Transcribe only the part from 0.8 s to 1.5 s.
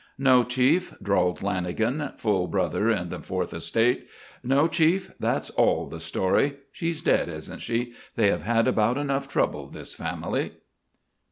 drawled